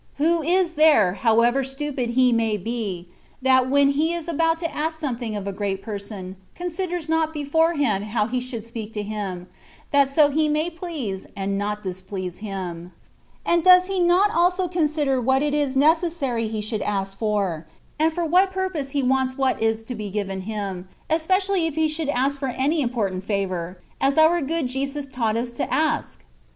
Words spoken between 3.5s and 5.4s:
OF PERFECTION. 145 that when he is about to ask something